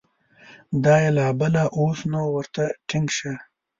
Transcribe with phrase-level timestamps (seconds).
[0.83, 3.33] دا یې لا بله، اوس نو ورته ټینګ شه!